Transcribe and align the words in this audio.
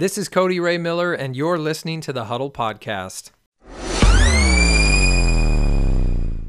This 0.00 0.16
is 0.16 0.30
Cody 0.30 0.58
Ray 0.58 0.78
Miller, 0.78 1.12
and 1.12 1.36
you're 1.36 1.58
listening 1.58 2.00
to 2.00 2.12
the 2.14 2.24
Huddle 2.24 2.50
Podcast. 2.50 3.32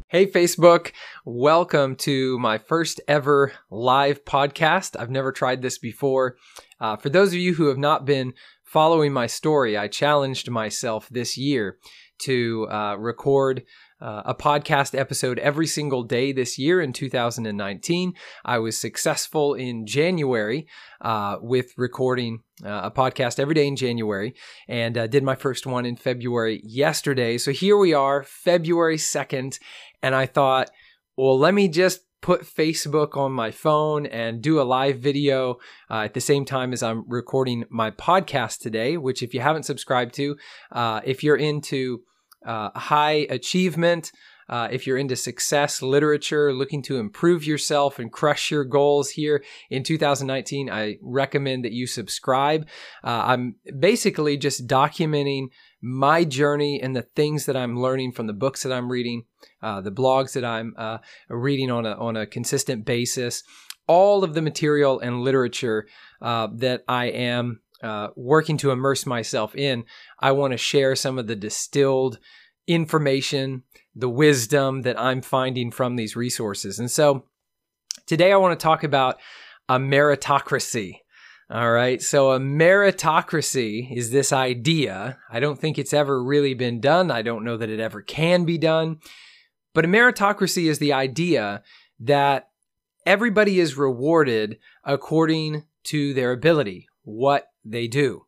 Hey, 0.08 0.26
Facebook. 0.26 0.94
Welcome 1.26 1.98
to 1.98 2.40
my 2.40 2.58
first 2.58 3.02
ever 3.10 3.52
live 3.70 4.24
podcast. 4.24 4.98
I've 4.98 5.10
never 5.10 5.34
tried 5.34 5.62
this 5.62 5.78
before. 5.78 6.38
Uh, 6.80 6.96
for 6.96 7.10
those 7.10 7.34
of 7.34 7.40
you 7.40 7.56
who 7.56 7.68
have 7.68 7.78
not 7.78 8.06
been 8.06 8.32
following 8.64 9.12
my 9.12 9.28
story, 9.28 9.78
I 9.78 9.90
challenged 9.90 10.50
myself 10.50 11.10
this 11.10 11.38
year 11.38 11.78
to 12.20 12.70
uh, 12.72 12.96
record 12.98 13.64
uh, 14.02 14.24
a 14.26 14.36
podcast 14.36 14.98
episode 14.98 15.38
every 15.40 15.68
single 15.68 16.04
day 16.04 16.32
this 16.32 16.58
year 16.58 16.82
in 16.82 16.94
2019. 16.94 18.14
I 18.44 18.58
was 18.58 18.78
successful 18.78 19.54
in 19.54 19.86
January 19.86 20.68
uh, 21.02 21.38
with 21.42 21.74
recording 21.78 22.40
uh, 22.66 22.82
a 22.86 22.92
podcast 22.92 23.40
every 23.40 23.54
day 23.54 23.68
in 23.68 23.76
January 23.76 24.34
and 24.68 24.98
uh, 24.98 25.08
did 25.08 25.24
my 25.24 25.36
first 25.36 25.66
one 25.66 25.86
in 25.86 25.96
February 25.96 26.62
yesterday. 26.64 27.38
So 27.38 27.52
here 27.52 27.78
we 27.78 27.94
are, 27.94 28.24
February 28.24 28.98
2nd. 28.98 29.60
And 30.02 30.16
I 30.16 30.26
thought, 30.26 30.72
well, 31.16 31.38
let 31.38 31.54
me 31.54 31.68
just 31.68 32.02
put 32.22 32.44
Facebook 32.44 33.18
on 33.18 33.32
my 33.32 33.52
phone 33.52 34.06
and 34.06 34.42
do 34.42 34.62
a 34.62 34.64
live 34.64 35.00
video 35.00 35.58
uh, 35.90 36.02
at 36.02 36.14
the 36.14 36.22
same 36.22 36.46
time 36.46 36.72
as 36.72 36.84
I'm 36.84 37.04
recording 37.08 37.66
my 37.70 37.92
podcast 37.92 38.60
today, 38.60 38.96
which, 38.98 39.24
if 39.24 39.34
you 39.34 39.42
haven't 39.42 39.64
subscribed 39.64 40.14
to, 40.16 40.38
uh, 40.72 41.02
if 41.04 41.24
you're 41.24 41.36
into 41.36 42.02
uh, 42.46 42.70
high 42.76 43.28
achievement, 43.30 44.12
uh, 44.52 44.68
if 44.70 44.86
you're 44.86 44.98
into 44.98 45.16
success 45.16 45.82
literature, 45.82 46.54
looking 46.54 46.82
to 46.84 46.98
improve 46.98 47.46
yourself 47.46 48.00
and 48.00 48.12
crush 48.12 48.52
your 48.52 48.66
goals 48.66 49.12
here 49.12 49.44
in 49.70 49.82
2019, 49.82 50.70
I 50.70 50.98
recommend 51.02 51.64
that 51.64 51.72
you 51.72 51.88
subscribe. 51.88 52.68
Uh, 53.02 53.24
I'm 53.28 53.56
basically 53.80 54.36
just 54.36 54.68
documenting 54.68 55.48
my 55.82 56.26
journey 56.26 56.82
and 56.82 56.94
the 56.94 57.02
things 57.02 57.46
that 57.46 57.56
I'm 57.56 57.80
learning 57.80 58.12
from 58.12 58.28
the 58.28 58.34
books 58.34 58.64
that 58.64 58.74
I'm 58.74 58.92
reading, 58.92 59.24
uh, 59.64 59.80
the 59.80 59.92
blogs 59.92 60.34
that 60.34 60.44
I'm 60.44 60.74
uh, 60.78 60.98
reading 61.30 61.72
on 61.72 61.86
a, 61.86 61.94
on 61.94 62.18
a 62.18 62.28
consistent 62.28 62.86
basis, 62.86 63.44
all 63.88 64.24
of 64.24 64.34
the 64.34 64.42
material 64.42 65.00
and 65.00 65.22
literature 65.22 65.88
uh, 66.22 66.50
that 66.56 66.84
I 66.90 67.06
am 67.06 67.62
uh, 67.82 68.10
working 68.16 68.58
to 68.58 68.72
immerse 68.72 69.06
myself 69.06 69.56
in, 69.56 69.86
I 70.20 70.34
want 70.34 70.52
to 70.52 70.58
share 70.58 70.96
some 70.96 71.18
of 71.18 71.28
the 71.28 71.36
distilled 71.36 72.20
information, 72.68 73.64
the 73.96 74.10
wisdom 74.10 74.82
that 74.84 75.00
I'm 75.00 75.22
finding 75.22 75.72
from 75.72 75.96
these 75.96 76.16
resources. 76.16 76.80
And 76.80 76.90
so 76.90 77.26
today 78.06 78.32
I 78.32 78.38
want 78.38 78.58
to 78.58 78.64
talk 78.64 78.84
about 78.84 79.20
a 79.68 79.78
meritocracy. 79.78 81.00
All 81.50 81.72
right. 81.72 82.02
So 82.02 82.32
a 82.32 82.40
meritocracy 82.40 83.96
is 83.96 84.12
this 84.12 84.32
idea. 84.32 85.18
I 85.30 85.42
don't 85.42 85.60
think 85.60 85.78
it's 85.78 85.94
ever 85.94 86.24
really 86.24 86.54
been 86.54 86.80
done. 86.80 87.12
I 87.12 87.22
don't 87.22 87.44
know 87.44 87.58
that 87.58 87.70
it 87.70 87.80
ever 87.80 88.02
can 88.02 88.46
be 88.46 88.58
done. 88.58 89.00
But 89.74 89.86
a 89.86 89.90
meritocracy 89.90 90.70
is 90.70 90.80
the 90.80 90.94
idea 90.94 91.64
that 92.00 92.50
everybody 93.06 93.60
is 93.60 93.78
rewarded 93.78 94.60
according 94.84 95.66
to 95.84 96.14
their 96.14 96.32
ability, 96.32 96.88
what 97.04 97.48
they 97.66 97.88
do. 97.88 98.26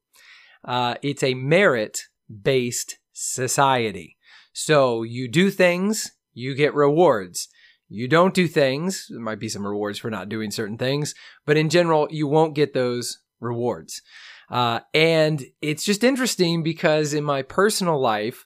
Uh, 0.64 0.96
it's 1.02 1.24
a 1.24 1.34
merit 1.34 2.04
based 2.42 2.98
society. 3.14 4.18
So 4.54 5.04
you 5.04 5.28
do 5.28 5.50
things, 5.50 6.12
you 6.34 6.56
get 6.56 6.74
rewards. 6.74 7.50
You 7.90 8.08
don't 8.08 8.34
do 8.34 8.48
things, 8.48 9.08
there 9.10 9.20
might 9.20 9.40
be 9.40 9.50
some 9.50 9.68
rewards 9.68 10.00
for 10.00 10.10
not 10.10 10.30
doing 10.30 10.50
certain 10.50 10.78
things, 10.78 11.14
but 11.46 11.58
in 11.58 11.70
general, 11.70 12.08
you 12.10 12.28
won't 12.28 12.56
get 12.56 12.74
those 12.74 13.20
rewards. 13.40 14.02
Uh, 14.50 14.80
and 14.94 15.44
it's 15.62 15.84
just 15.84 16.04
interesting 16.04 16.64
because 16.64 17.14
in 17.14 17.24
my 17.24 17.42
personal 17.42 18.00
life, 18.00 18.46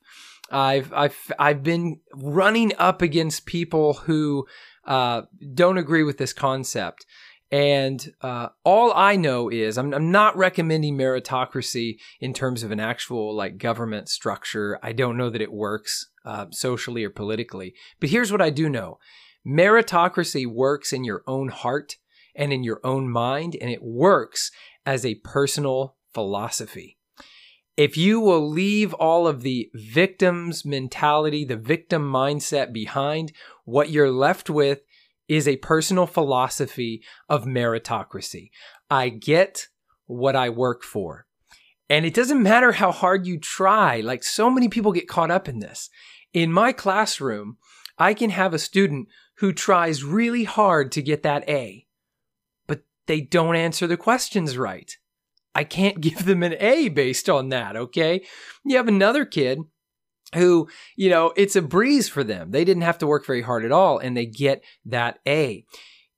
I've 0.50 0.94
I've 0.94 1.18
I've 1.38 1.64
been 1.64 2.00
running 2.14 2.72
up 2.78 3.02
against 3.02 3.46
people 3.46 3.94
who 3.94 4.48
uh, 4.86 5.24
don't 5.54 5.78
agree 5.78 6.04
with 6.04 6.18
this 6.18 6.34
concept. 6.34 7.06
And 7.50 8.14
uh, 8.22 8.50
all 8.66 8.92
I 8.94 9.16
know 9.16 9.50
is 9.50 9.78
I'm, 9.78 9.94
I'm, 9.94 10.12
not 10.12 10.36
recommending 10.36 10.98
meritocracy 10.98 11.98
in 12.20 12.34
terms 12.34 12.62
of 12.62 12.72
an 12.72 12.82
actual 12.82 13.34
like 13.34 13.58
government 13.58 14.10
structure. 14.10 14.78
I 14.84 14.92
don't 14.92 15.16
know 15.16 15.30
that 15.30 15.42
it 15.42 15.54
works 15.54 16.10
uh, 16.26 16.48
socially 16.52 17.06
or 17.06 17.10
politically. 17.10 17.74
But 18.02 18.10
here's 18.10 18.34
what 18.34 18.42
I 18.42 18.50
do 18.50 18.68
know 18.68 19.00
meritocracy 19.48 20.46
works 20.46 20.92
in 20.92 21.06
your 21.06 21.24
own 21.26 21.48
heart 21.48 21.96
and 22.36 22.52
in 22.52 22.64
your 22.64 22.82
own 22.84 23.10
mind, 23.10 23.56
and 23.60 23.70
it 23.70 23.82
works 23.82 24.52
as 24.86 25.06
a 25.06 25.16
personal 25.16 25.96
philosophy. 26.14 26.98
If 27.78 27.96
you 27.96 28.20
will 28.20 28.50
leave 28.50 28.94
all 28.96 29.28
of 29.28 29.42
the 29.42 29.70
victim's 29.74 30.66
mentality, 30.66 31.46
the 31.46 31.56
victim 31.56 32.12
mindset 32.12 32.74
behind, 32.74 33.32
what 33.66 33.90
you're 33.90 34.12
left 34.12 34.50
with 34.50 34.82
is 35.28 35.48
a 35.48 35.58
personal 35.58 36.08
philosophy 36.08 37.04
of 37.28 37.46
meritocracy. 37.46 38.50
I 38.90 39.10
get 39.10 39.68
what 40.06 40.36
I 40.36 40.50
work 40.50 40.84
for. 40.84 41.26
And 41.90 42.06
it 42.06 42.14
doesn't 42.14 42.44
matter 42.44 42.74
how 42.74 42.92
hard 42.92 43.26
you 43.26 43.40
try. 43.40 44.02
Like 44.02 44.24
so 44.24 44.50
many 44.50 44.68
people 44.68 44.92
get 44.92 45.08
caught 45.08 45.32
up 45.32 45.48
in 45.48 45.60
this. 45.60 45.90
In 46.34 46.52
my 46.52 46.72
classroom, 46.72 47.58
I 47.98 48.14
can 48.14 48.30
have 48.30 48.54
a 48.54 48.60
student 48.60 49.08
who 49.38 49.54
tries 49.54 50.04
really 50.04 50.44
hard 50.44 50.92
to 50.94 51.02
get 51.02 51.24
that 51.24 51.48
A, 51.50 51.86
but 52.68 52.82
they 53.06 53.22
don't 53.22 53.56
answer 53.56 53.88
the 53.88 53.98
questions 53.98 54.58
right. 54.58 54.98
I 55.56 55.64
can't 55.64 56.02
give 56.02 56.26
them 56.26 56.44
an 56.44 56.56
A 56.60 56.90
based 56.90 57.30
on 57.30 57.50
that, 57.50 57.76
okay? 57.76 58.26
You 58.66 58.78
have 58.78 58.88
another 58.88 59.26
kid 59.26 59.60
who, 60.36 60.68
you 60.96 61.10
know, 61.10 61.34
it's 61.36 61.56
a 61.56 61.62
breeze 61.62 62.10
for 62.10 62.24
them. 62.24 62.52
They 62.52 62.66
didn't 62.66 62.84
have 62.84 62.98
to 63.00 63.08
work 63.08 63.26
very 63.26 63.42
hard 63.42 63.66
at 63.66 63.72
all 63.72 63.98
and 63.98 64.16
they 64.16 64.26
get 64.26 64.64
that 64.86 65.20
A. 65.28 65.66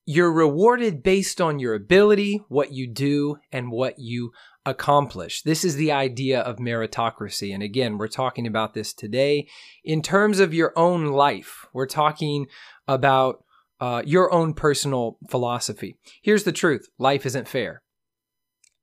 You're 0.06 0.34
rewarded 0.34 1.04
based 1.04 1.40
on 1.40 1.60
your 1.60 1.76
ability, 1.76 2.42
what 2.48 2.72
you 2.72 2.92
do, 2.92 3.38
and 3.52 3.72
what 3.72 4.00
you 4.00 4.32
accomplish. 4.66 5.44
This 5.44 5.64
is 5.64 5.76
the 5.76 5.92
idea 5.92 6.42
of 6.42 6.58
meritocracy. 6.58 7.54
And 7.54 7.62
again, 7.62 7.98
we're 7.98 8.08
talking 8.08 8.48
about 8.48 8.74
this 8.74 8.94
today 8.94 9.48
in 9.84 10.02
terms 10.02 10.40
of 10.40 10.54
your 10.54 10.74
own 10.76 11.08
life. 11.08 11.66
We're 11.74 11.86
talking 11.86 12.48
about 12.88 13.44
uh, 13.80 14.02
your 14.06 14.34
own 14.34 14.54
personal 14.54 15.18
philosophy. 15.30 15.98
Here's 16.22 16.44
the 16.44 16.52
truth 16.52 16.88
life 16.98 17.26
isn't 17.26 17.48
fair. 17.48 17.82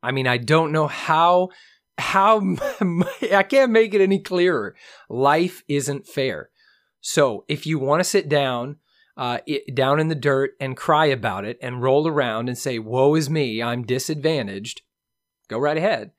I 0.03 0.12
mean, 0.12 0.26
I 0.26 0.38
don't 0.38 0.72
know 0.72 0.87
how 0.87 1.48
how 1.99 2.41
I 3.33 3.43
can't 3.43 3.73
make 3.73 3.95
it 3.95 4.01
any 4.01 4.19
clearer. 4.19 4.75
Life 5.09 5.62
isn't 5.69 6.07
fair. 6.07 6.51
So 7.01 7.45
if 7.49 7.67
you 7.67 7.79
want 7.79 8.01
to 8.01 8.05
sit 8.05 8.29
down, 8.29 8.77
uh, 9.17 9.39
it, 9.47 9.75
down 9.75 10.01
in 10.01 10.09
the 10.09 10.15
dirt 10.15 10.53
and 10.61 10.77
cry 10.77 11.06
about 11.06 11.45
it 11.45 11.59
and 11.62 11.83
roll 11.83 12.06
around 12.06 12.49
and 12.49 12.59
say, 12.59 12.79
"Woe 12.79 13.15
is 13.15 13.31
me, 13.31 13.62
I'm 13.62 13.85
disadvantaged," 13.85 14.83
go 15.49 15.59
right 15.59 15.77
ahead. 15.77 16.11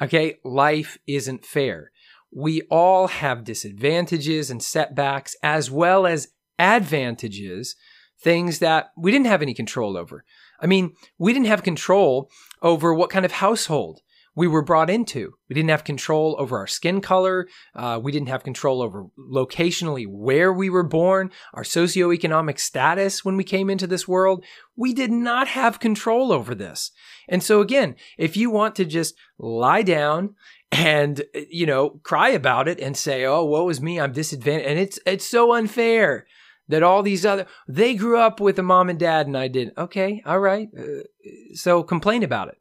Okay, 0.00 0.38
life 0.44 0.98
isn't 1.06 1.44
fair. 1.44 1.92
We 2.32 2.62
all 2.70 3.08
have 3.08 3.44
disadvantages 3.44 4.50
and 4.50 4.62
setbacks 4.62 5.36
as 5.42 5.70
well 5.70 6.06
as 6.06 6.28
advantages, 6.58 7.76
things 8.18 8.60
that 8.60 8.92
we 8.96 9.10
didn't 9.10 9.26
have 9.26 9.42
any 9.42 9.54
control 9.54 9.96
over. 9.96 10.24
I 10.60 10.66
mean, 10.66 10.94
we 11.18 11.32
didn't 11.32 11.46
have 11.46 11.62
control 11.62 12.30
over 12.62 12.94
what 12.94 13.10
kind 13.10 13.24
of 13.24 13.32
household 13.32 14.00
we 14.40 14.48
were 14.48 14.62
brought 14.62 14.88
into. 14.88 15.34
We 15.50 15.54
didn't 15.54 15.68
have 15.68 15.84
control 15.84 16.34
over 16.38 16.56
our 16.56 16.66
skin 16.66 17.02
color. 17.02 17.46
Uh, 17.74 18.00
we 18.02 18.10
didn't 18.10 18.30
have 18.30 18.42
control 18.42 18.80
over 18.80 19.04
locationally 19.18 20.06
where 20.08 20.50
we 20.50 20.70
were 20.70 20.82
born, 20.82 21.30
our 21.52 21.62
socioeconomic 21.62 22.58
status 22.58 23.22
when 23.22 23.36
we 23.36 23.44
came 23.44 23.68
into 23.68 23.86
this 23.86 24.08
world. 24.08 24.42
We 24.76 24.94
did 24.94 25.12
not 25.12 25.48
have 25.48 25.78
control 25.78 26.32
over 26.32 26.54
this. 26.54 26.90
And 27.28 27.42
so, 27.42 27.60
again, 27.60 27.96
if 28.16 28.34
you 28.34 28.48
want 28.50 28.76
to 28.76 28.86
just 28.86 29.14
lie 29.38 29.82
down 29.82 30.36
and 30.72 31.22
you 31.50 31.66
know 31.66 32.00
cry 32.02 32.30
about 32.30 32.66
it 32.66 32.80
and 32.80 32.96
say 32.96 33.24
oh 33.24 33.44
woe 33.44 33.68
is 33.68 33.80
me 33.80 33.98
i'm 33.98 34.12
disadvantaged 34.12 34.68
and 34.68 34.78
it's 34.78 35.00
it's 35.04 35.28
so 35.28 35.52
unfair 35.52 36.28
that 36.68 36.84
all 36.84 37.02
these 37.02 37.26
other 37.26 37.44
they 37.66 37.92
grew 37.92 38.16
up 38.16 38.38
with 38.38 38.56
a 38.56 38.62
mom 38.62 38.88
and 38.88 39.00
dad 39.00 39.26
and 39.26 39.36
i 39.36 39.48
didn't 39.48 39.76
okay 39.76 40.22
all 40.24 40.38
right 40.38 40.68
uh, 40.78 41.02
so 41.54 41.82
complain 41.82 42.22
about 42.22 42.46
it 42.46 42.59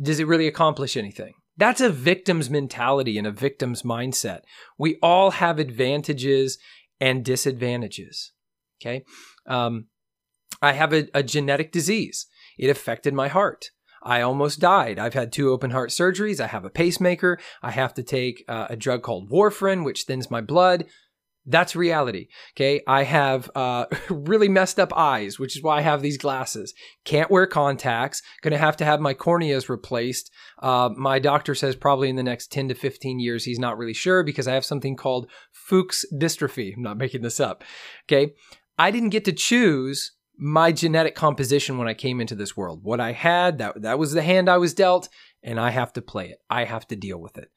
does 0.00 0.20
it 0.20 0.26
really 0.26 0.46
accomplish 0.46 0.96
anything? 0.96 1.34
That's 1.56 1.80
a 1.80 1.90
victim's 1.90 2.50
mentality 2.50 3.16
and 3.16 3.26
a 3.26 3.32
victim's 3.32 3.82
mindset. 3.82 4.40
We 4.76 4.98
all 5.02 5.32
have 5.32 5.58
advantages 5.58 6.58
and 7.00 7.24
disadvantages. 7.24 8.32
Okay. 8.80 9.04
Um, 9.46 9.86
I 10.60 10.72
have 10.72 10.92
a, 10.92 11.08
a 11.14 11.22
genetic 11.22 11.70
disease. 11.70 12.26
It 12.58 12.70
affected 12.70 13.14
my 13.14 13.28
heart. 13.28 13.70
I 14.02 14.20
almost 14.20 14.60
died. 14.60 14.98
I've 14.98 15.14
had 15.14 15.32
two 15.32 15.50
open 15.50 15.70
heart 15.70 15.90
surgeries. 15.90 16.40
I 16.40 16.48
have 16.48 16.64
a 16.64 16.70
pacemaker. 16.70 17.38
I 17.62 17.70
have 17.70 17.94
to 17.94 18.02
take 18.02 18.44
uh, 18.48 18.66
a 18.68 18.76
drug 18.76 19.02
called 19.02 19.30
warfarin, 19.30 19.84
which 19.84 20.02
thins 20.02 20.30
my 20.30 20.40
blood. 20.40 20.84
That's 21.46 21.76
reality. 21.76 22.28
Okay. 22.52 22.82
I 22.86 23.02
have 23.02 23.50
uh, 23.54 23.86
really 24.10 24.48
messed 24.48 24.80
up 24.80 24.96
eyes, 24.96 25.38
which 25.38 25.56
is 25.56 25.62
why 25.62 25.78
I 25.78 25.82
have 25.82 26.00
these 26.00 26.16
glasses. 26.16 26.72
Can't 27.04 27.30
wear 27.30 27.46
contacts. 27.46 28.22
Gonna 28.42 28.58
have 28.58 28.76
to 28.78 28.84
have 28.84 29.00
my 29.00 29.14
corneas 29.14 29.68
replaced. 29.68 30.30
Uh, 30.62 30.90
my 30.96 31.18
doctor 31.18 31.54
says 31.54 31.76
probably 31.76 32.08
in 32.08 32.16
the 32.16 32.22
next 32.22 32.50
10 32.50 32.68
to 32.68 32.74
15 32.74 33.20
years. 33.20 33.44
He's 33.44 33.58
not 33.58 33.76
really 33.76 33.94
sure 33.94 34.22
because 34.22 34.48
I 34.48 34.54
have 34.54 34.64
something 34.64 34.96
called 34.96 35.30
Fuchs 35.52 36.04
dystrophy. 36.14 36.74
I'm 36.76 36.82
not 36.82 36.98
making 36.98 37.22
this 37.22 37.40
up. 37.40 37.62
Okay. 38.06 38.32
I 38.78 38.90
didn't 38.90 39.10
get 39.10 39.24
to 39.26 39.32
choose 39.32 40.12
my 40.36 40.72
genetic 40.72 41.14
composition 41.14 41.78
when 41.78 41.88
I 41.88 41.94
came 41.94 42.20
into 42.20 42.34
this 42.34 42.56
world. 42.56 42.80
What 42.82 43.00
I 43.00 43.12
had, 43.12 43.58
that, 43.58 43.82
that 43.82 43.98
was 43.98 44.12
the 44.12 44.22
hand 44.22 44.48
I 44.48 44.58
was 44.58 44.74
dealt, 44.74 45.08
and 45.42 45.60
I 45.60 45.70
have 45.70 45.92
to 45.92 46.02
play 46.02 46.30
it. 46.30 46.38
I 46.50 46.64
have 46.64 46.86
to 46.88 46.96
deal 46.96 47.18
with 47.18 47.38
it. 47.38 47.50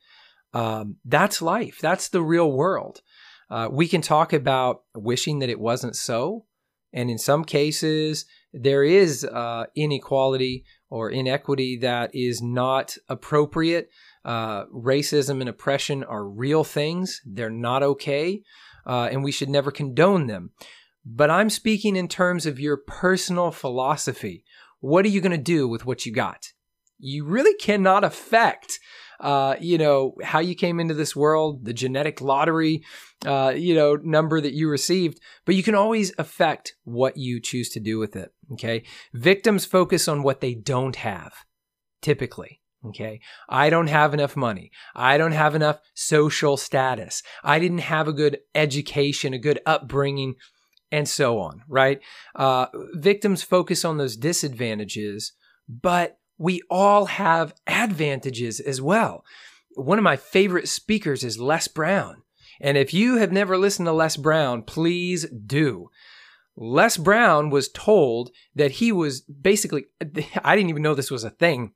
Um, 0.53 0.97
that's 1.03 1.41
life. 1.41 1.79
That's 1.81 2.09
the 2.09 2.21
real 2.21 2.51
world. 2.51 3.01
Uh, 3.49 3.69
we 3.71 3.88
can 3.88 4.01
talk 4.01 4.33
about 4.33 4.83
wishing 4.95 5.39
that 5.39 5.49
it 5.49 5.59
wasn't 5.59 5.95
so. 5.95 6.45
And 6.94 7.09
in 7.09 7.17
some 7.17 7.44
cases, 7.44 8.25
there 8.53 8.83
is 8.83 9.23
uh, 9.23 9.65
inequality 9.75 10.63
or 10.89 11.09
inequity 11.09 11.77
that 11.81 12.11
is 12.13 12.41
not 12.41 12.95
appropriate. 13.09 13.89
Uh, 14.23 14.65
racism 14.65 15.39
and 15.41 15.49
oppression 15.49 16.03
are 16.03 16.27
real 16.27 16.63
things, 16.63 17.21
they're 17.25 17.49
not 17.49 17.83
okay, 17.83 18.41
uh, 18.85 19.09
and 19.11 19.23
we 19.23 19.31
should 19.31 19.49
never 19.49 19.71
condone 19.71 20.27
them. 20.27 20.51
But 21.05 21.29
I'm 21.29 21.49
speaking 21.49 21.95
in 21.95 22.07
terms 22.07 22.45
of 22.45 22.59
your 22.59 22.77
personal 22.77 23.51
philosophy. 23.51 24.44
What 24.79 25.05
are 25.05 25.09
you 25.09 25.21
going 25.21 25.31
to 25.31 25.38
do 25.38 25.67
with 25.67 25.85
what 25.85 26.05
you 26.05 26.13
got? 26.13 26.51
You 26.99 27.25
really 27.25 27.55
cannot 27.55 28.03
affect 28.03 28.79
uh, 29.19 29.55
you 29.59 29.77
know, 29.77 30.13
how 30.23 30.39
you 30.39 30.55
came 30.55 30.79
into 30.79 30.93
this 30.93 31.15
world, 31.15 31.65
the 31.65 31.73
genetic 31.73 32.21
lottery, 32.21 32.83
uh, 33.25 33.53
you 33.55 33.73
know, 33.73 33.95
number 33.95 34.39
that 34.39 34.53
you 34.53 34.69
received, 34.69 35.19
but 35.45 35.55
you 35.55 35.63
can 35.63 35.75
always 35.75 36.13
affect 36.17 36.75
what 36.83 37.17
you 37.17 37.41
choose 37.41 37.69
to 37.69 37.79
do 37.79 37.97
with 37.97 38.15
it. 38.15 38.31
Okay. 38.53 38.83
Victims 39.13 39.65
focus 39.65 40.07
on 40.07 40.23
what 40.23 40.41
they 40.41 40.53
don't 40.53 40.97
have, 40.97 41.33
typically. 42.01 42.61
Okay. 42.85 43.19
I 43.49 43.69
don't 43.69 43.87
have 43.87 44.13
enough 44.13 44.35
money. 44.35 44.71
I 44.95 45.17
don't 45.17 45.31
have 45.31 45.55
enough 45.55 45.79
social 45.95 46.57
status. 46.57 47.23
I 47.43 47.59
didn't 47.59 47.79
have 47.79 48.07
a 48.07 48.13
good 48.13 48.39
education, 48.53 49.33
a 49.33 49.39
good 49.39 49.59
upbringing, 49.65 50.35
and 50.91 51.09
so 51.09 51.39
on, 51.39 51.63
right? 51.67 51.99
Uh, 52.35 52.67
victims 52.93 53.43
focus 53.43 53.83
on 53.83 53.97
those 53.97 54.15
disadvantages, 54.15 55.33
but 55.67 56.17
we 56.37 56.61
all 56.69 57.05
have 57.05 57.53
advantages 57.65 58.59
as 58.59 58.81
well. 58.81 59.25
One 59.75 59.97
of 59.97 60.03
my 60.03 60.15
favorite 60.15 60.67
speakers 60.67 61.23
is 61.23 61.39
Les 61.39 61.67
Brown. 61.67 62.23
And 62.59 62.77
if 62.77 62.93
you 62.93 63.17
have 63.17 63.31
never 63.31 63.57
listened 63.57 63.85
to 63.87 63.91
Les 63.91 64.17
Brown, 64.17 64.63
please 64.63 65.27
do. 65.29 65.89
Les 66.55 66.97
Brown 66.97 67.49
was 67.49 67.69
told 67.69 68.31
that 68.55 68.71
he 68.71 68.91
was 68.91 69.21
basically, 69.21 69.85
I 70.43 70.55
didn't 70.55 70.69
even 70.69 70.81
know 70.81 70.95
this 70.95 71.11
was 71.11 71.23
a 71.23 71.29
thing 71.29 71.73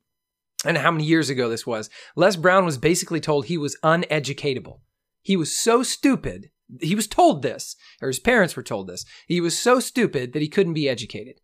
and 0.66 0.78
how 0.78 0.92
many 0.92 1.06
years 1.06 1.30
ago 1.30 1.50
this 1.50 1.68
was. 1.68 1.90
Les 2.16 2.36
Brown 2.36 2.66
was 2.66 2.78
basically 2.78 3.20
told 3.20 3.46
he 3.46 3.58
was 3.58 3.78
uneducatable. 3.84 4.80
He 5.22 5.36
was 5.36 5.56
so 5.56 5.84
stupid. 5.84 6.50
He 6.80 6.96
was 6.96 7.06
told 7.08 7.42
this, 7.42 7.76
or 8.02 8.08
his 8.08 8.20
parents 8.20 8.56
were 8.56 8.64
told 8.64 8.88
this. 8.88 9.06
He 9.28 9.42
was 9.42 9.60
so 9.60 9.80
stupid 9.80 10.34
that 10.34 10.42
he 10.42 10.48
couldn't 10.48 10.74
be 10.74 10.90
educated. 10.90 11.42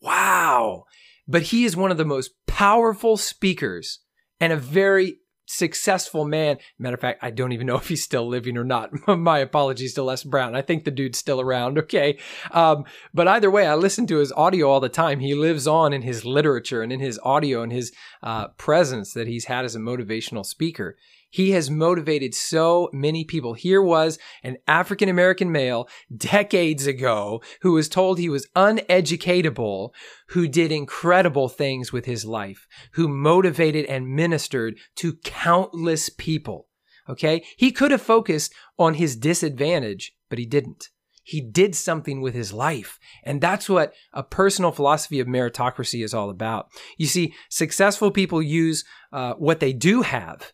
Wow 0.00 0.84
but 1.28 1.42
he 1.42 1.64
is 1.64 1.76
one 1.76 1.90
of 1.90 1.96
the 1.96 2.04
most 2.04 2.32
powerful 2.46 3.16
speakers 3.16 4.00
and 4.40 4.52
a 4.52 4.56
very 4.56 5.18
successful 5.46 6.24
man. 6.24 6.58
Matter 6.78 6.94
of 6.94 7.00
fact, 7.00 7.22
I 7.22 7.30
don't 7.30 7.52
even 7.52 7.66
know 7.66 7.76
if 7.76 7.88
he's 7.88 8.02
still 8.02 8.26
living 8.28 8.56
or 8.58 8.64
not. 8.64 8.90
My 9.18 9.38
apologies 9.38 9.94
to 9.94 10.02
Les 10.02 10.24
Brown. 10.24 10.54
I 10.54 10.62
think 10.62 10.84
the 10.84 10.90
dude's 10.90 11.18
still 11.18 11.40
around. 11.40 11.78
Okay. 11.78 12.18
Um, 12.50 12.84
but 13.14 13.28
either 13.28 13.50
way, 13.50 13.66
I 13.66 13.74
listen 13.74 14.06
to 14.08 14.18
his 14.18 14.32
audio 14.32 14.68
all 14.68 14.80
the 14.80 14.88
time. 14.88 15.20
He 15.20 15.34
lives 15.34 15.66
on 15.66 15.92
in 15.92 16.02
his 16.02 16.24
literature 16.24 16.82
and 16.82 16.92
in 16.92 17.00
his 17.00 17.18
audio 17.22 17.62
and 17.62 17.72
his 17.72 17.92
uh, 18.22 18.48
presence 18.58 19.12
that 19.14 19.28
he's 19.28 19.46
had 19.46 19.64
as 19.64 19.76
a 19.76 19.80
motivational 19.80 20.44
speaker. 20.44 20.96
He 21.28 21.50
has 21.50 21.70
motivated 21.70 22.34
so 22.34 22.88
many 22.92 23.24
people. 23.24 23.54
Here 23.54 23.82
was 23.82 24.18
an 24.42 24.58
African 24.66 25.08
American 25.08 25.50
male 25.50 25.88
decades 26.16 26.86
ago 26.86 27.42
who 27.62 27.72
was 27.72 27.88
told 27.88 28.18
he 28.18 28.28
was 28.28 28.48
uneducatable, 28.54 29.90
who 30.28 30.48
did 30.48 30.72
incredible 30.72 31.48
things 31.48 31.92
with 31.92 32.04
his 32.04 32.24
life, 32.24 32.66
who 32.92 33.08
motivated 33.08 33.86
and 33.86 34.08
ministered 34.14 34.78
to 34.96 35.14
countless 35.24 36.08
people. 36.08 36.68
Okay. 37.08 37.44
He 37.56 37.70
could 37.70 37.90
have 37.90 38.02
focused 38.02 38.52
on 38.78 38.94
his 38.94 39.16
disadvantage, 39.16 40.12
but 40.28 40.38
he 40.38 40.46
didn't. 40.46 40.88
He 41.22 41.40
did 41.40 41.74
something 41.74 42.20
with 42.20 42.34
his 42.34 42.52
life. 42.52 43.00
And 43.24 43.40
that's 43.40 43.68
what 43.68 43.92
a 44.12 44.22
personal 44.22 44.70
philosophy 44.70 45.18
of 45.18 45.26
meritocracy 45.26 46.04
is 46.04 46.14
all 46.14 46.30
about. 46.30 46.68
You 46.98 47.06
see, 47.06 47.34
successful 47.50 48.12
people 48.12 48.40
use 48.40 48.84
uh, 49.12 49.34
what 49.34 49.58
they 49.58 49.72
do 49.72 50.02
have 50.02 50.52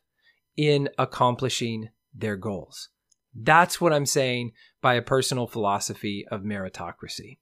in 0.56 0.88
accomplishing 0.98 1.88
their 2.14 2.36
goals. 2.36 2.88
That's 3.34 3.80
what 3.80 3.92
I'm 3.92 4.06
saying 4.06 4.52
by 4.80 4.94
a 4.94 5.02
personal 5.02 5.46
philosophy 5.46 6.26
of 6.30 6.42
meritocracy. 6.42 7.38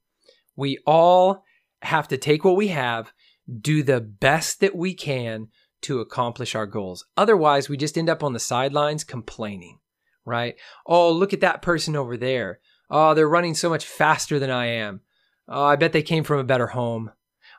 We 0.56 0.78
all 0.86 1.44
have 1.82 2.08
to 2.08 2.18
take 2.18 2.44
what 2.44 2.56
we 2.56 2.68
have, 2.68 3.12
do 3.60 3.82
the 3.82 4.00
best 4.00 4.60
that 4.60 4.76
we 4.76 4.94
can 4.94 5.48
to 5.82 6.00
accomplish 6.00 6.54
our 6.54 6.66
goals. 6.66 7.06
Otherwise, 7.16 7.68
we 7.68 7.76
just 7.76 7.96
end 7.96 8.08
up 8.08 8.22
on 8.22 8.32
the 8.32 8.38
sidelines 8.38 9.02
complaining, 9.02 9.78
right? 10.24 10.56
Oh, 10.86 11.10
look 11.10 11.32
at 11.32 11.40
that 11.40 11.62
person 11.62 11.96
over 11.96 12.16
there. 12.16 12.60
Oh, 12.90 13.14
they're 13.14 13.28
running 13.28 13.54
so 13.54 13.68
much 13.70 13.86
faster 13.86 14.38
than 14.38 14.50
I 14.50 14.66
am. 14.66 15.00
Oh, 15.48 15.64
I 15.64 15.76
bet 15.76 15.92
they 15.92 16.02
came 16.02 16.22
from 16.22 16.38
a 16.38 16.44
better 16.44 16.68
home. 16.68 17.10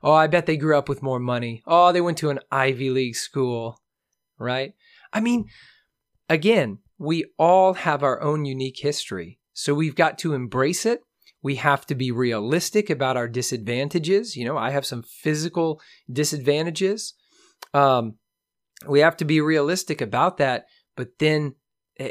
Oh, 0.04 0.14
I 0.14 0.28
bet 0.28 0.46
they 0.46 0.58
grew 0.58 0.78
up 0.78 0.88
with 0.88 1.04
more 1.04 1.20
money. 1.20 1.64
Oh, 1.66 1.92
they 1.92 2.02
went 2.02 2.18
to 2.20 2.30
an 2.30 2.40
Ivy 2.52 2.90
League 2.90 3.16
school, 3.16 3.82
right? 4.38 4.74
I 5.14 5.20
mean, 5.20 5.46
again, 6.30 6.80
we 6.98 7.26
all 7.38 7.74
have 7.74 8.04
our 8.04 8.22
own 8.22 8.46
unique 8.46 8.80
history. 8.80 9.40
So 9.54 9.74
we've 9.74 9.96
got 9.96 10.18
to 10.20 10.34
embrace 10.34 10.86
it. 10.86 11.02
We 11.44 11.56
have 11.56 11.86
to 11.88 11.96
be 11.96 12.12
realistic 12.12 12.90
about 12.90 13.18
our 13.18 13.28
disadvantages. 13.28 14.36
You 14.36 14.46
know, 14.46 14.58
I 14.58 14.70
have 14.72 14.86
some 14.86 15.04
physical 15.04 15.82
disadvantages. 16.12 17.16
Um, 17.74 18.16
we 18.88 19.00
have 19.00 19.18
to 19.18 19.26
be 19.26 19.42
realistic 19.42 20.02
about 20.02 20.38
that, 20.38 20.66
but 20.96 21.20
then 21.20 21.56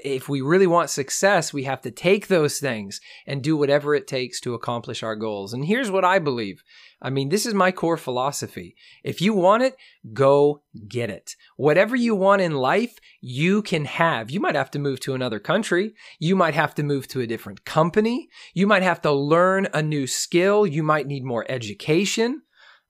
if 0.04 0.28
we 0.28 0.40
really 0.40 0.66
want 0.66 0.90
success, 0.90 1.52
we 1.52 1.64
have 1.64 1.80
to 1.82 1.90
take 1.90 2.28
those 2.28 2.58
things 2.58 3.00
and 3.26 3.42
do 3.42 3.56
whatever 3.56 3.94
it 3.94 4.06
takes 4.06 4.40
to 4.40 4.54
accomplish 4.54 5.02
our 5.02 5.16
goals. 5.16 5.52
And 5.52 5.64
here's 5.64 5.90
what 5.90 6.04
I 6.04 6.18
believe. 6.18 6.62
I 7.02 7.08
mean, 7.08 7.30
this 7.30 7.46
is 7.46 7.54
my 7.54 7.72
core 7.72 7.96
philosophy. 7.96 8.76
If 9.02 9.22
you 9.22 9.32
want 9.32 9.62
it, 9.62 9.76
go 10.12 10.62
get 10.86 11.08
it. 11.08 11.34
Whatever 11.56 11.96
you 11.96 12.14
want 12.14 12.42
in 12.42 12.52
life, 12.52 12.98
you 13.20 13.62
can 13.62 13.86
have. 13.86 14.30
You 14.30 14.40
might 14.40 14.54
have 14.54 14.70
to 14.72 14.78
move 14.78 15.00
to 15.00 15.14
another 15.14 15.40
country. 15.40 15.94
You 16.18 16.36
might 16.36 16.54
have 16.54 16.74
to 16.74 16.82
move 16.82 17.08
to 17.08 17.20
a 17.20 17.26
different 17.26 17.64
company. 17.64 18.28
You 18.52 18.66
might 18.66 18.82
have 18.82 19.00
to 19.02 19.12
learn 19.12 19.68
a 19.72 19.82
new 19.82 20.06
skill. 20.06 20.66
You 20.66 20.82
might 20.82 21.06
need 21.06 21.24
more 21.24 21.46
education. 21.48 22.42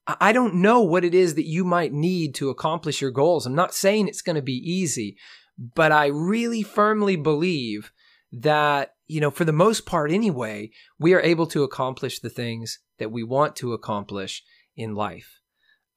I 0.07 0.33
don't 0.33 0.55
know 0.55 0.81
what 0.81 1.05
it 1.05 1.13
is 1.13 1.35
that 1.35 1.47
you 1.47 1.63
might 1.63 1.93
need 1.93 2.33
to 2.35 2.49
accomplish 2.49 3.01
your 3.01 3.11
goals. 3.11 3.45
I'm 3.45 3.55
not 3.55 3.73
saying 3.73 4.07
it's 4.07 4.23
going 4.23 4.35
to 4.35 4.41
be 4.41 4.57
easy, 4.57 5.15
but 5.57 5.91
I 5.91 6.07
really 6.07 6.63
firmly 6.63 7.15
believe 7.15 7.91
that, 8.31 8.93
you 9.07 9.19
know, 9.19 9.31
for 9.31 9.45
the 9.45 9.51
most 9.51 9.85
part 9.85 10.11
anyway, 10.11 10.71
we 10.97 11.13
are 11.13 11.21
able 11.21 11.47
to 11.47 11.63
accomplish 11.63 12.19
the 12.19 12.29
things 12.29 12.79
that 12.97 13.11
we 13.11 13.23
want 13.23 13.55
to 13.57 13.73
accomplish 13.73 14.43
in 14.75 14.95
life. 14.95 15.39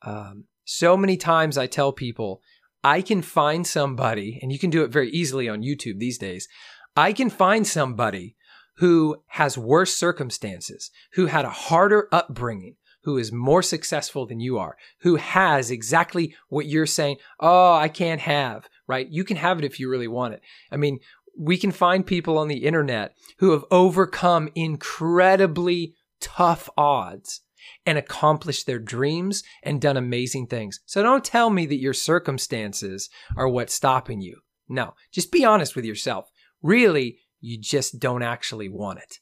Um, 0.02 0.44
so 0.64 0.96
many 0.96 1.16
times 1.16 1.56
I 1.56 1.66
tell 1.66 1.92
people, 1.92 2.40
I 2.82 3.00
can 3.00 3.22
find 3.22 3.66
somebody, 3.66 4.38
and 4.42 4.52
you 4.52 4.58
can 4.58 4.70
do 4.70 4.82
it 4.82 4.90
very 4.90 5.10
easily 5.10 5.48
on 5.48 5.62
YouTube 5.62 5.98
these 5.98 6.18
days. 6.18 6.48
I 6.96 7.12
can 7.12 7.30
find 7.30 7.66
somebody 7.66 8.36
who 8.76 9.22
has 9.28 9.56
worse 9.56 9.96
circumstances, 9.96 10.90
who 11.12 11.26
had 11.26 11.44
a 11.44 11.50
harder 11.50 12.08
upbringing, 12.12 12.76
who 13.04 13.18
is 13.18 13.32
more 13.32 13.62
successful 13.62 14.26
than 14.26 14.40
you 14.40 14.58
are, 14.58 14.76
who 15.00 15.16
has 15.16 15.70
exactly 15.70 16.34
what 16.48 16.66
you're 16.66 16.86
saying, 16.86 17.16
oh, 17.38 17.74
I 17.74 17.88
can't 17.88 18.22
have, 18.22 18.68
right? 18.86 19.08
You 19.08 19.24
can 19.24 19.36
have 19.36 19.58
it 19.58 19.64
if 19.64 19.80
you 19.80 19.88
really 19.88 20.08
want 20.08 20.34
it. 20.34 20.42
I 20.70 20.76
mean, 20.76 20.98
we 21.38 21.56
can 21.56 21.72
find 21.72 22.06
people 22.06 22.38
on 22.38 22.48
the 22.48 22.64
internet 22.64 23.14
who 23.38 23.52
have 23.52 23.64
overcome 23.70 24.48
incredibly 24.54 25.94
tough 26.20 26.68
odds 26.76 27.40
and 27.86 27.98
accomplished 27.98 28.66
their 28.66 28.78
dreams 28.78 29.42
and 29.62 29.80
done 29.80 29.96
amazing 29.96 30.46
things. 30.46 30.80
So 30.86 31.02
don't 31.02 31.24
tell 31.24 31.50
me 31.50 31.66
that 31.66 31.80
your 31.80 31.94
circumstances 31.94 33.08
are 33.36 33.48
what's 33.48 33.74
stopping 33.74 34.20
you. 34.20 34.40
No, 34.68 34.94
just 35.12 35.32
be 35.32 35.44
honest 35.44 35.76
with 35.76 35.84
yourself. 35.84 36.30
Really, 36.62 37.18
you 37.40 37.58
just 37.58 37.98
don't 37.98 38.22
actually 38.22 38.68
want 38.68 38.98
it. 38.98 39.18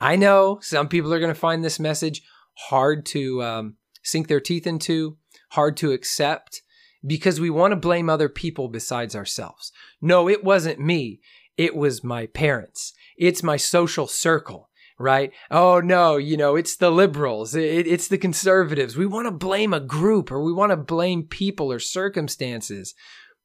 I 0.00 0.16
know 0.16 0.58
some 0.62 0.88
people 0.88 1.12
are 1.12 1.20
going 1.20 1.34
to 1.34 1.38
find 1.38 1.64
this 1.64 1.80
message 1.80 2.22
hard 2.68 3.04
to 3.06 3.42
um, 3.42 3.76
sink 4.02 4.28
their 4.28 4.40
teeth 4.40 4.66
into, 4.66 5.16
hard 5.50 5.76
to 5.78 5.92
accept, 5.92 6.62
because 7.06 7.40
we 7.40 7.50
want 7.50 7.72
to 7.72 7.76
blame 7.76 8.10
other 8.10 8.28
people 8.28 8.68
besides 8.68 9.14
ourselves. 9.14 9.72
No, 10.00 10.28
it 10.28 10.44
wasn't 10.44 10.80
me. 10.80 11.20
It 11.56 11.74
was 11.74 12.04
my 12.04 12.26
parents. 12.26 12.92
it's 13.16 13.42
my 13.42 13.56
social 13.56 14.06
circle 14.06 14.68
right? 14.98 15.32
Oh 15.50 15.80
no, 15.80 16.16
you 16.16 16.36
know, 16.36 16.56
it's 16.56 16.76
the 16.76 16.90
liberals, 16.90 17.54
it, 17.54 17.86
it's 17.86 18.08
the 18.08 18.18
conservatives. 18.18 18.96
We 18.96 19.06
want 19.06 19.26
to 19.26 19.30
blame 19.30 19.74
a 19.74 19.80
group 19.80 20.30
or 20.30 20.42
we 20.42 20.52
want 20.52 20.70
to 20.70 20.76
blame 20.76 21.24
people 21.24 21.70
or 21.70 21.78
circumstances. 21.78 22.94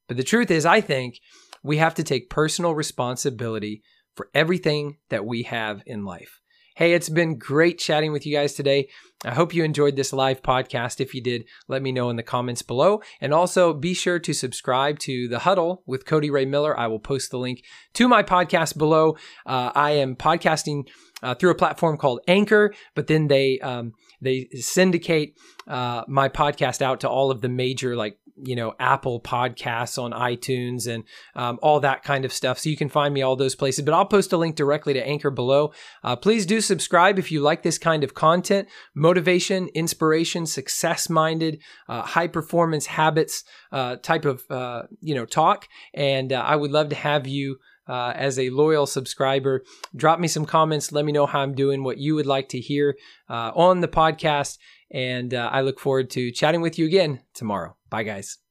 But 0.08 0.16
the 0.16 0.22
truth 0.22 0.50
is, 0.50 0.66
I 0.66 0.80
think 0.80 1.18
we 1.62 1.76
have 1.76 1.94
to 1.96 2.02
take 2.02 2.30
personal 2.30 2.74
responsibility 2.74 3.82
for 4.14 4.28
everything 4.34 4.98
that 5.10 5.24
we 5.24 5.44
have 5.44 5.82
in 5.86 6.04
life. 6.04 6.40
Hey, 6.74 6.94
it's 6.94 7.10
been 7.10 7.36
great 7.36 7.78
chatting 7.78 8.12
with 8.12 8.24
you 8.24 8.34
guys 8.34 8.54
today. 8.54 8.88
I 9.26 9.34
hope 9.34 9.52
you 9.52 9.62
enjoyed 9.62 9.94
this 9.94 10.10
live 10.10 10.40
podcast. 10.40 11.02
If 11.02 11.14
you 11.14 11.20
did, 11.20 11.44
let 11.68 11.82
me 11.82 11.92
know 11.92 12.08
in 12.08 12.16
the 12.16 12.22
comments 12.22 12.62
below. 12.62 13.02
And 13.20 13.34
also 13.34 13.74
be 13.74 13.92
sure 13.92 14.18
to 14.20 14.32
subscribe 14.32 14.98
to 15.00 15.28
The 15.28 15.40
Huddle 15.40 15.82
with 15.84 16.06
Cody 16.06 16.30
Ray 16.30 16.46
Miller. 16.46 16.78
I 16.78 16.86
will 16.86 16.98
post 16.98 17.30
the 17.30 17.38
link 17.38 17.62
to 17.92 18.08
my 18.08 18.22
podcast 18.22 18.78
below. 18.78 19.18
Uh, 19.44 19.70
I 19.74 19.90
am 19.92 20.16
podcasting 20.16 20.88
uh, 21.22 21.34
through 21.34 21.50
a 21.50 21.56
platform 21.56 21.98
called 21.98 22.20
Anchor, 22.26 22.72
but 22.94 23.06
then 23.06 23.28
they 23.28 23.60
um, 23.60 23.92
they 24.22 24.48
syndicate 24.54 25.34
uh, 25.68 26.04
my 26.08 26.28
podcast 26.28 26.80
out 26.80 27.00
to 27.00 27.08
all 27.08 27.30
of 27.30 27.42
the 27.42 27.48
major 27.48 27.96
like 27.96 28.16
you 28.44 28.56
know, 28.56 28.74
Apple 28.78 29.20
Podcasts 29.20 30.02
on 30.02 30.12
iTunes 30.12 30.86
and 30.86 31.04
um, 31.34 31.58
all 31.62 31.80
that 31.80 32.02
kind 32.02 32.24
of 32.24 32.32
stuff. 32.32 32.58
So 32.58 32.70
you 32.70 32.76
can 32.76 32.88
find 32.88 33.12
me 33.12 33.22
all 33.22 33.36
those 33.36 33.54
places. 33.54 33.84
But 33.84 33.94
I'll 33.94 34.06
post 34.06 34.32
a 34.32 34.36
link 34.36 34.56
directly 34.56 34.92
to 34.94 35.06
Anchor 35.06 35.30
below. 35.30 35.72
Uh, 36.02 36.16
please 36.16 36.46
do 36.46 36.60
subscribe 36.60 37.18
if 37.18 37.30
you 37.30 37.40
like 37.40 37.62
this 37.62 37.78
kind 37.78 38.04
of 38.04 38.14
content 38.14 38.68
motivation, 38.94 39.68
inspiration, 39.74 40.46
success 40.46 41.08
minded, 41.08 41.60
uh, 41.88 42.02
high 42.02 42.28
performance 42.28 42.86
habits 42.86 43.44
uh, 43.70 43.96
type 43.96 44.24
of, 44.24 44.42
uh, 44.50 44.82
you 45.00 45.14
know, 45.14 45.26
talk. 45.26 45.68
And 45.94 46.32
uh, 46.32 46.40
I 46.40 46.56
would 46.56 46.70
love 46.70 46.88
to 46.90 46.96
have 46.96 47.26
you. 47.26 47.58
Uh, 47.92 48.12
as 48.16 48.38
a 48.38 48.48
loyal 48.48 48.86
subscriber. 48.86 49.62
Drop 49.94 50.18
me 50.18 50.26
some 50.26 50.46
comments. 50.46 50.92
Let 50.92 51.04
me 51.04 51.12
know 51.12 51.26
how 51.26 51.40
I'm 51.40 51.54
doing, 51.54 51.84
what 51.84 51.98
you 51.98 52.14
would 52.14 52.24
like 52.24 52.48
to 52.48 52.58
hear 52.58 52.96
uh, 53.28 53.50
on 53.54 53.82
the 53.82 53.88
podcast. 53.88 54.56
And 54.90 55.34
uh, 55.34 55.50
I 55.52 55.60
look 55.60 55.78
forward 55.78 56.08
to 56.10 56.30
chatting 56.30 56.62
with 56.62 56.78
you 56.78 56.86
again 56.86 57.20
tomorrow. 57.34 57.76
Bye, 57.90 58.04
guys. 58.04 58.41